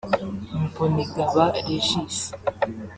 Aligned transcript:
Mbonigaba 0.63 1.43
Régis 1.65 2.17